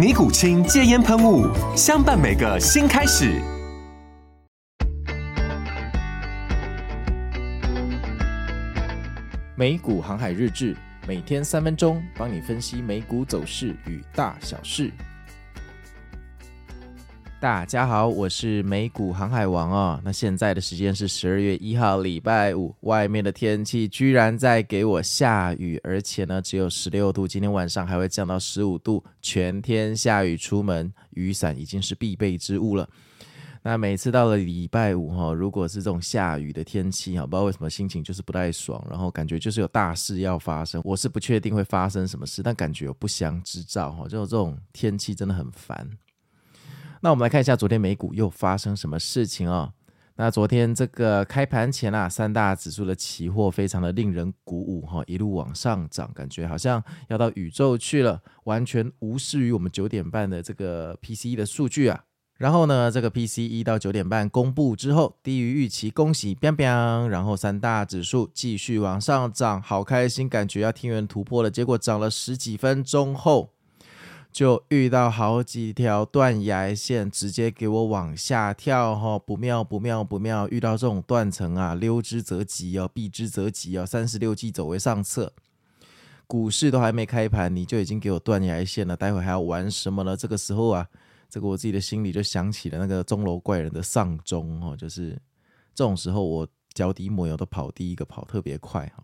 [0.00, 1.46] 尼古清戒烟喷雾，
[1.76, 3.38] 相伴每个新开始。
[9.54, 10.74] 美股航海日志，
[11.06, 14.90] 每天三分钟，帮你分析美股走势与大小事。
[17.40, 19.98] 大家好，我是美股航海王哦。
[20.04, 22.74] 那现在的时间是十二月一号，礼拜五。
[22.80, 32.86] 外面的天气居然在给我下雨，而且呢只有十六度，今天晚上还会降到十五度，全天下雨，出门雨伞已经是必备之物了。
[33.62, 40.82] 那每次到了礼拜五哈，如果是这种下雨的天气哈，不知道为什么心情就是不太爽，然后感觉就是有大事要发生。
[40.84, 45.88] 我是不确定会发生什么事，但感觉有不祥之兆哈，就这种天气真的很烦。
[47.02, 49.72] 那我们来看一下昨天美股又发生什么事情哦。
[50.16, 62.04] 那昨天这个开盘前啊，三大指数的期货非常的令人鼓舞哈，一路往上涨，感觉好像要到宇宙去了，完全无视于我们九点半的这个 PCE 的数据啊。
[62.36, 67.06] 然后呢，这个 PCE 到九点半公布之后，低于预期，恭喜，biang biang。
[67.06, 71.50] 然后三大指数继续往上涨，好开心，感觉要天元突破了。
[71.50, 73.54] 结果涨了十几分钟后。
[74.32, 80.48] 就遇到好几条断崖线，直接给我往下跳，哈，不妙不妙不妙！
[80.48, 83.84] 遇到这种断层啊，溜之则吉哦，避之则吉哦。
[83.84, 85.32] 三十六计，走为上策。
[86.28, 90.16] 股市都还没开盘，你就已经给我断崖线了，待会还要玩什么呢？
[90.16, 90.86] 这个时候啊，
[91.28, 95.20] 这个我自己的心里就想起了那个钟楼怪人的丧钟，哦，就是
[95.74, 99.02] 这种时候，我脚底抹油都跑第一个，跑特别快，哈。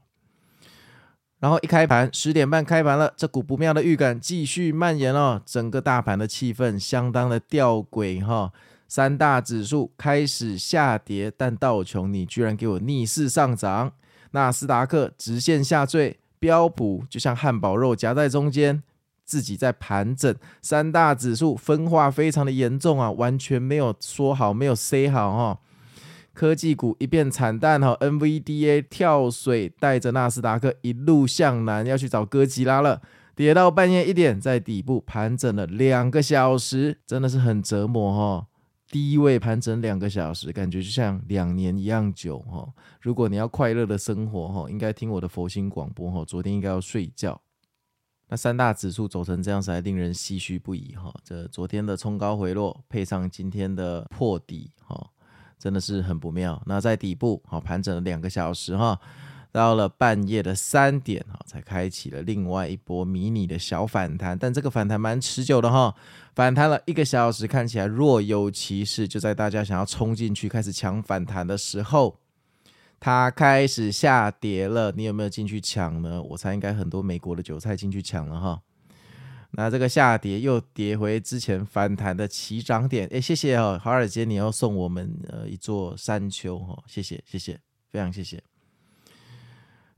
[1.39, 5.41] 然后一开盘，十点半开盘了，这股不妙的预感继续蔓延哦。
[5.45, 8.51] 整个大盘的气氛相当的吊诡哈。
[8.89, 13.93] 三大指数开始下跌，但道琼你居然给我逆势上涨，
[14.31, 18.83] 纳斯达克直线下坠，标普就像汉堡肉夹在中间，
[19.25, 20.35] 自己在盘整。
[20.63, 25.59] 三大指数分化非常的严重啊，完全没有说好，没有 say 好哈。
[26.37, 33.01] 科技股一片惨淡哈，NVDA 跳水带着纳斯达克一路向南，要去找哥吉拉了。
[33.35, 38.47] 跌到半夜一点，在底部盘整了两个小时，真的是很折磨哈。
[38.91, 42.69] 低位盘整两个小时，感觉就像两年一样久哈。
[43.01, 46.23] 如果你要快乐的生活哈，应该听我的佛心广播哈。
[46.25, 47.41] 昨天应该要睡觉。
[48.29, 51.15] 那三大指数走成这样子，还令人唏嘘不已哈。
[51.25, 55.11] 这昨天的冲高回落，配上今天的破底哈。
[55.59, 56.63] 真的是很不妙。
[56.67, 58.99] 那在底部好盘整了两个小时哈，
[59.51, 64.39] 到了半夜的三点哈，才开启了另外一波迷你的小反弹。
[64.39, 65.95] 但这个反弹蛮持久的哈，
[66.35, 69.09] 反弹了一个小时，看起来若有其事。
[69.09, 72.19] 就在大家想要冲进去开始抢反弹的时候，
[73.01, 74.93] 它开始下跌了。
[74.93, 76.23] 你有没有进去抢呢？
[76.23, 78.61] 我猜应该很多美国的韭菜进去抢了哈。
[79.53, 87.59] 那这个下跌又跌回之前反弹的起涨点，哎，谢谢哦，华尔街，你要送我们呃一座山丘哈，谢谢谢谢，
[87.91, 88.43] 非常谢谢。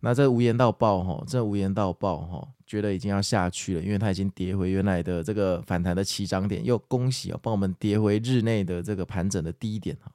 [0.01, 10.13] 那这无言到爆哈，这无言到爆哈，觉得已经要下去了，因为它已经跌回原来的这个反弹的起涨点，又恭喜哦，帮我们跌回日内的这个盘整的低点哈。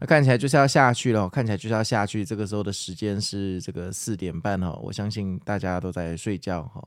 [0.00, 6.82] 那看起来就是要下去了，看起来就是要下去，这个时候的时间是这个四点半哈，我相信大家都在睡觉哈。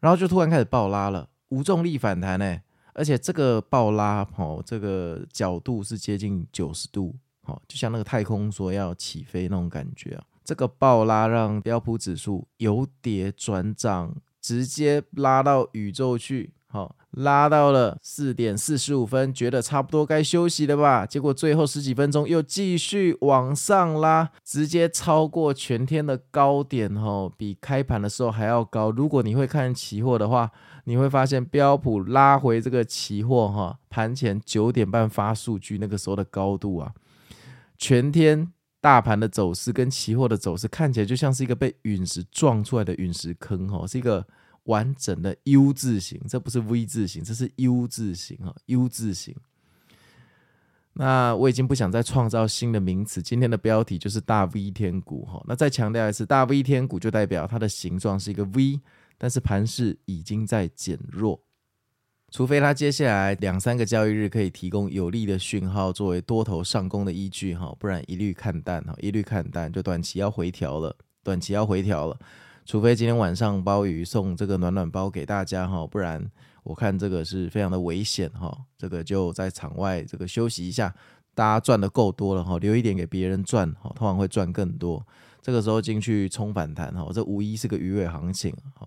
[0.00, 2.58] 然后就突然开始爆拉了，无重力反弹呢，
[2.94, 10.24] 而且这个爆拉哦，这个角度是接近九十度，哦，就像那个太空梭要起飞那种感觉啊。
[10.42, 16.54] 这个爆拉让标普指数由跌转涨，直接拉到宇宙去。
[17.12, 21.04] 拉到了四点四十五分，觉得差不多该休息了吧？
[21.04, 28.90] 结果最后十几分钟又继续往上拉，直接超过全天的高点，哈，比开盘的时候还要高。
[28.90, 30.50] 如果你会看期货的话，
[30.84, 36.92] 你会发现标普拉回这个期货，哈，盘前九点半发数据那个时候的高度啊，
[37.76, 44.26] 全天大盘的走势跟期货的走势看起来就像是一个被陨石撞出来的陨石坑哈，是一个
[44.70, 49.34] 完整的 U 字形，这不是 V 字形，这是 U 字形哈，U 字形。
[50.92, 55.42] 那我已经不想再创造新的名词，今天的标题就是大 V 天股哈。
[55.46, 58.80] 那再强调一次，大 V 天股就代表它的形状是一个 V，
[59.16, 61.40] 但是盘势已经在减弱。
[62.32, 70.94] 除非它接下来两三个交易日可以提供有利的讯号作为多头上攻的依据哈，不然一律看淡哈，一律看淡，就短期要回调了，
[71.24, 72.16] 短期要回调了。
[72.70, 76.24] 除非今天晚上包鱼送这个暖暖包给大家哈，不然
[76.62, 80.94] 我看这个是非常的危险哈，这个就在场外这个休息一下，
[81.34, 85.04] 大家赚的够多了哈，留一点给别人赚哈，通常会赚更多。
[85.42, 88.86] 这个时候进去冲反弹哈，这无疑是个鱼尾行情哈。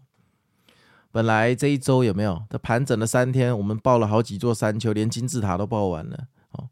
[1.12, 2.42] 本来这一周有没有？
[2.50, 6.28] 它盘整了三天，我们报了好几座山丘，连金字塔都报完了。
[6.52, 6.70] 哦，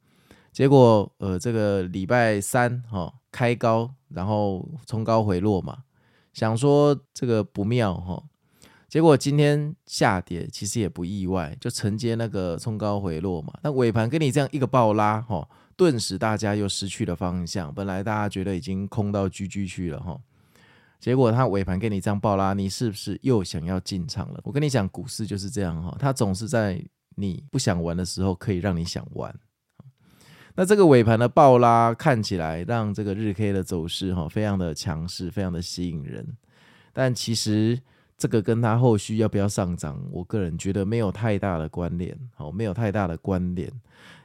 [0.53, 5.79] 结果呃，这个礼拜三哈、开高，然后冲高回落嘛，
[6.33, 8.23] 想说这个不妙哈、哦，
[8.87, 13.53] 结果今天下跌，其实也不意外，就承接那个冲高回落嘛。
[13.63, 17.73] 那尾盘跟你这样一个暴拉哈、哦，顿时大家又失去了方向。
[17.73, 20.11] 本来大家觉得已经空到 GG 去了哈。
[20.11, 20.21] 哦
[21.01, 24.39] 结果它尾盘跟你这样爆拉，你是不是又想要进场了？
[24.43, 26.79] 我跟你讲，股市就是这样哈，它总是在
[27.15, 29.35] 你不想玩的时候，可以让你想玩。
[30.55, 36.25] 那这个尾盘的爆拉看起来让这个日 K 的走势哈，非常的强势，非常的吸引人。
[36.93, 37.79] 但其实
[38.17, 43.71] 这个跟它后续要不要上涨，我个人觉得没有太大的关联，好，没有太大的关联，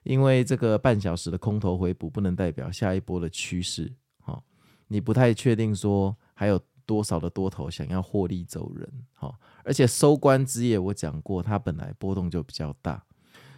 [0.02, 4.42] 因为这个半小时的空头回补不能代表下一波的趋势，好，
[4.88, 6.16] 你不太确定说。
[6.38, 8.86] 还有多少的多头想要获利走人？
[9.14, 9.34] 好，
[9.64, 13.02] 而且收官之夜我讲过，它本来波动就比较大，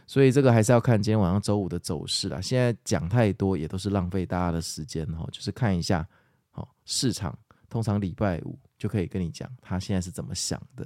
[0.09, 2.41] 所以这个还是要看今天晚上周五的走势啦。
[2.41, 6.05] 现在讲太多也都是浪费大家的时间哈，就是看一下，
[6.51, 7.39] 好，市场
[7.69, 10.85] 通常礼拜五就可以跟你讲他现在是怎么想的。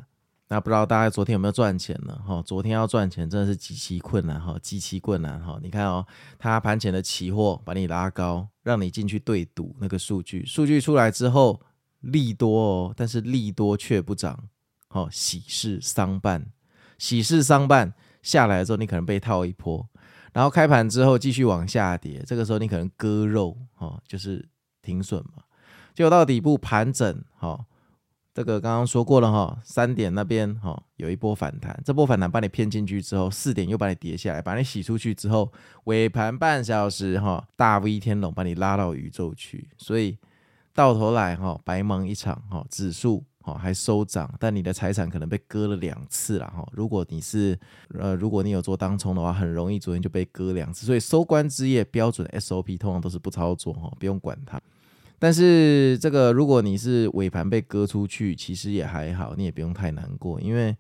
[0.49, 2.15] 那不知道大家昨天有没有赚钱呢？
[2.27, 5.59] 哈，昨天要赚钱真的是极其困难哈，极其困难哈。
[5.63, 6.07] 你看哦，
[6.39, 11.61] 它盘前的期货把你拉高，让你进去对赌那个数据，数据出来之后。
[12.03, 14.49] 利多哦，但是利多却不涨，
[14.89, 16.45] 好，喜事丧办，
[16.99, 19.87] 喜事丧办下来之后，你可能被套一波，
[20.33, 24.49] 然后开盘之后继续往下跌，这个时候你可能割肉，哈，就是
[24.81, 25.43] 停损嘛。
[25.95, 27.59] 结果到底部盘整，哈，
[28.33, 35.53] 这个刚刚说过了哈，三点那边哈有一波反弹，这波反弹把你骗进去之后，四点又把你跌下来，把你洗出去之后，
[35.85, 40.19] 尾盘半小时哈大 V 天龙把你拉到宇宙去，所以。
[40.75, 46.67] 到头来哈，白忙一场哈，指数哦还收涨，但你的财产可能被割了两次了哈。
[46.73, 47.59] 如果你是
[47.99, 50.87] 呃，如果你有做当冲的话，很容易昨天就被割两次。
[50.87, 54.61] 所以收官之夜标准 SOP 通常都是不操作哈，不用管它。
[55.19, 60.77] 但是这个如果你是尾盘被割出去，其实也还好，你也不用太难过，因为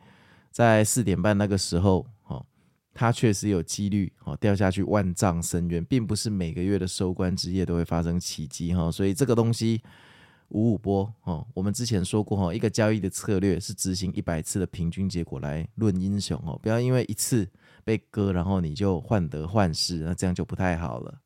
[0.50, 2.06] 在四点半那个时候。
[2.94, 9.81] 它确实有几率哦掉下去万丈深渊，并不是每个月的收官之夜都会发生奇迹哈，所以这个东西
[10.52, 11.46] 五五波哦。
[11.52, 17.49] 我们之前说过哈，一个交易的策略是执行一百次的平均结果来论英雄哦，不要因为一次
[17.84, 21.19] 被割，然后你就患得患失，那这样就不太好了。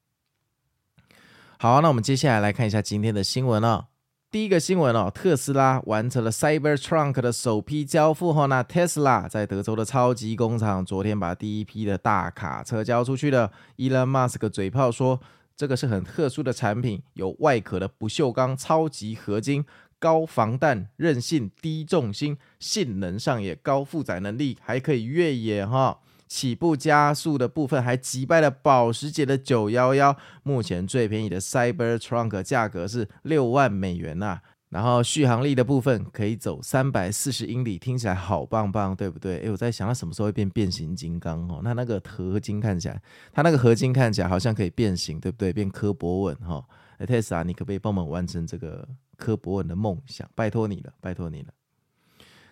[1.59, 3.87] 好，那我们接下来来看一下今天的新闻哦。
[4.29, 13.51] 第一个新闻哦，特斯拉完成了 Cybertruck 的首批交付后，那 Tesla 在德州的超级工厂昨天把第一批的大卡车交出去了。
[13.79, 15.19] Elon Musk 嘴炮说，
[15.57, 19.65] 这个是很特殊的产品，有外壳的不锈钢超级合金，
[19.99, 26.01] 高防弹、韧性、低重心，性能上也高负载能力，还可以越野哈。
[26.29, 39.39] 起步加速的部分还击败了保时捷的911，目前最便宜的 Cyber Trunk 价格是六万美元呐、然后续航力的部分可以走三百四十英里，听起来好棒棒，对不对？
[39.39, 41.61] 诶，我在想它什么时候会变变形金刚哦？
[41.63, 43.01] 那那个合金看起来，
[43.33, 45.53] 它那个合金看起来好像可以变形，对不对？
[45.53, 46.65] 变柯博文哈。
[46.99, 50.29] Tesla，你可不可以帮我们完成这个柯博文的梦想？
[50.35, 51.49] 拜托你了，拜托你了。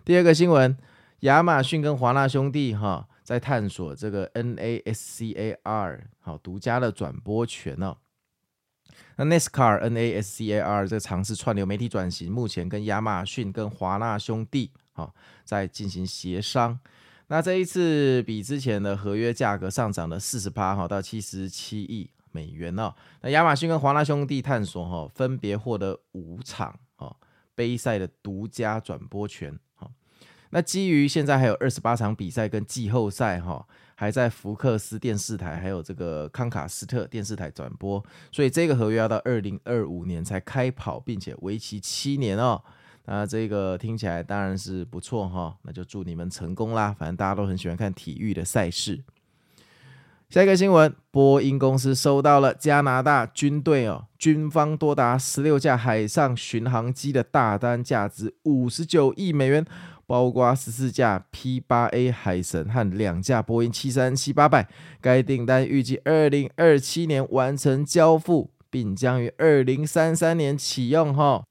[0.03, 0.77] 第二个新闻，
[1.21, 3.07] 亚马逊跟华纳兄弟哈。
[3.23, 7.97] 在探索这个 NASCAR 好独家的转播权哦。
[9.17, 16.79] 那 NASCAR NASCAR 这个尝试串流媒体转型，目前跟亚马逊跟华纳兄弟好在进行协商。
[17.27, 22.93] 那这一次比之前的合约价格上涨了四十八哈到七十七亿美元哦。
[23.21, 27.15] 那亚马逊跟华纳兄弟探索哈分别获得五场哈
[27.55, 29.57] 杯赛的独家转播权。
[30.55, 42.63] 那基于现在还有二十八场比赛跟季后赛哈，还在福克斯电视台还有这个康卡斯特电视台转播，所以这个合约要到二零二五年才开跑，并且为期七年哦。
[43.03, 46.95] 那这个听起来当然是不错哈，那就祝你们成功啦！
[46.97, 49.03] 反正大家都很喜欢看体育的赛事。
[50.29, 59.65] 下一个新闻，波音公司收到了加拿大军队哦，军方多达十六架海上巡航机的大单，价值五十九亿美元。
[60.07, 64.67] 包括十四架 P-8A 海神和两架波音七三七八百，
[65.01, 71.13] 该订单预计二零二七年完成交付，并将于二零三三年启用。
[71.13, 71.43] 哈，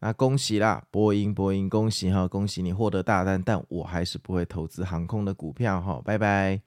[0.00, 6.60] 那恭喜啦，波音，波音，恭喜哈，恭喜你获得大单，但我还是不会投资航空的股票哈，拜拜。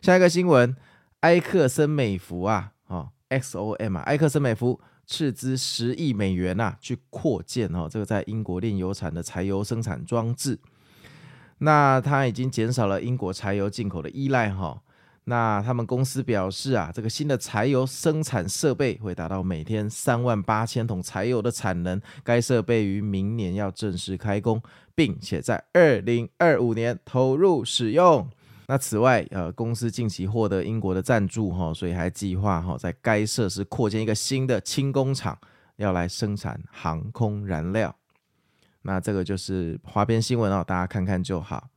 [0.00, 0.76] 下一个新闻，
[1.20, 4.80] 埃克森美孚啊，哈，XOM 啊，埃克森美孚。
[5.06, 10.58] 斥资十亿美元呐、啊，去扩建哦，这个在英国炼油厂的柴油生产装置。
[11.58, 14.80] 那它已经减少了英国柴油进口的依赖哈。
[15.26, 21.98] 那他们公司表示啊，这个新的柴油生产设备会达到每天三万八千桶柴油的产能。
[22.22, 24.60] 该设备于明年要正式开工，
[24.94, 28.28] 并且在二零二五年投入使用。
[28.66, 35.38] 那此外，呃，公司近期获得英国的赞助哈，所以还计划哈在该设施扩建一个新的轻工厂，
[35.76, 37.94] 要来生产航空燃料。
[38.82, 41.68] 那这个就是花边新闻哦，大家看看就好。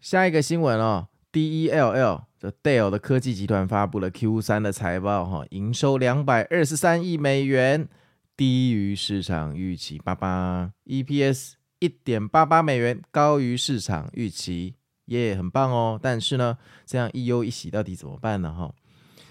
[0.00, 7.88] 下一个新闻哦，DELL 的 Dell 的科技集团发布了 Q 三的财报哈，营收两百二十三亿美元，
[8.36, 14.74] 低于市场预期八八，EPS 一点八八美元，高于市场预期。
[15.06, 16.56] 耶、很棒哦，但是呢，
[16.86, 18.52] 这样一忧一喜到底怎么办呢？
[18.52, 18.72] 哈，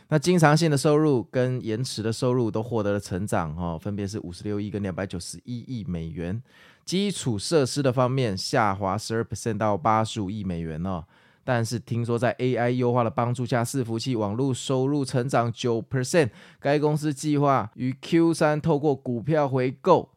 [0.10, 6.42] 那经常性的收入跟延迟的收入都获得了成长，哈，分别是五十六亿跟两百九十一亿美元。
[6.86, 11.04] 基础设施的方面下滑十二 percent 到八十五亿美元哦，
[11.46, 16.30] 但是听说在 AI 优化的帮助下，伺服器网络收入成长九 percent。
[16.60, 20.10] 该公司计划于 Q 三透过股票回购，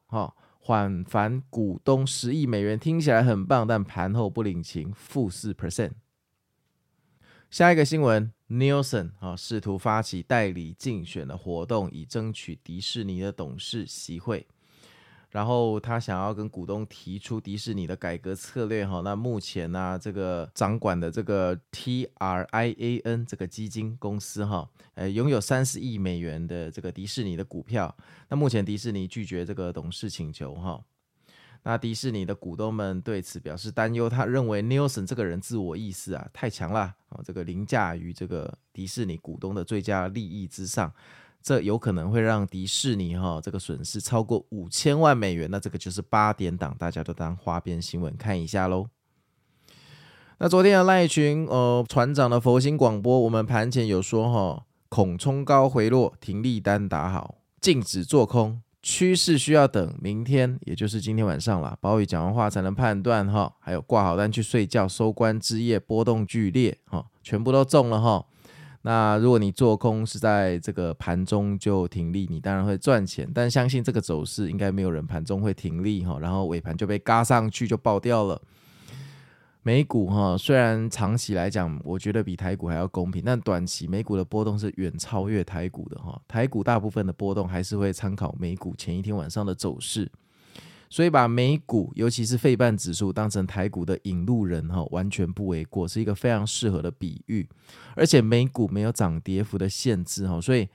[0.67, 5.93] 缓返股东十亿美元，听起来很棒，但盘后不领情，负四 percent。
[7.49, 14.45] 下一个新闻，Nielsen 啊试图发起代理竞选的活动，以争取迪士尼的董事席会。
[15.37, 27.95] 然后他想要跟股东提出迪士尼的改革策略哈，那目前呢、啊，这个掌管的这个 T R I A N 这个基金公司哈，呃，拥有三十亿美元的这个迪士尼的股票。
[28.31, 30.83] 那目前迪士尼拒绝这个董事请求哈，
[31.65, 40.91] 那迪士尼的股东们对此表示担忧，他认为 Nielsen 这个人自我意识啊太强了啊，这个凌驾于这个迪士尼股东的最佳利益之上。
[41.47, 48.89] 这有可能会让迪士尼哈这个损失超过五千万美元，那这个就是八点档，大家都当花边新闻看一下喽。
[50.39, 61.79] 那昨天的赖群呃船长的佛心广播，我们盘前有说哈，恐冲高回落，停利单打好，禁止做空，趋势需要等明天，也就是今天晚上了。
[61.81, 68.27] 鲍宇讲完话才能判断哈，还有挂好单去睡觉，收官之夜波动剧烈哈，全部都中了哈。
[68.87, 73.29] 那如果你做空是在这个盘中就停利，你当然会赚钱。
[73.35, 78.41] 但相信这个走势应该没有人盘中会停利哈，然后尾盘就被嘎上去就爆掉了。
[79.65, 86.17] 美股哈虽然长期来讲我觉得比台股还要公平，但短期美股的波动是远超越台股的哈。
[86.29, 90.09] 台股大部分的波动还是会参考美股前一天晚上的走势。
[90.89, 97.49] 所以把美股，尤其是费半指数当成台股的引路人哈，完全不为过，是一个非常适合的比喻。
[97.95, 100.69] 而且美股没有涨跌幅的限制哈，所以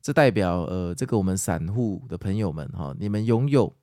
[0.00, 3.74] 这代表呃，这个我们散户的朋友们哈，你们拥有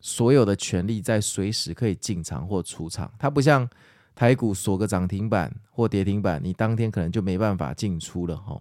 [0.00, 3.12] 所有的权利，在随时可以进场或出场。
[3.18, 3.68] 它不像
[4.14, 8.60] 台股锁个涨停板或跌停板，你当天可能就没办法进出了哈。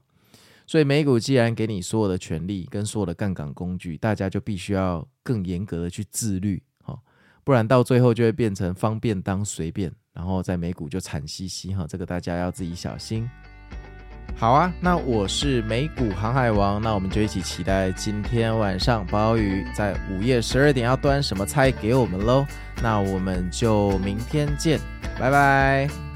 [0.67, 6.95] 所以美股既然给你所有的权利跟所有的杠杆工具，大家就必须要更严格的去自律，哈，
[7.43, 13.27] 不然到最后就会变成方便当随便，然后在美股就惨兮兮，哈，这个大家要自己小心。
[14.36, 22.45] 好啊，那我是美股航海王，那我们就一起期待今天晚上鲍鱼在午夜十二点要端什么菜给我们喽。
[22.83, 24.79] 那我们就明天见，
[25.17, 26.06] 拜拜。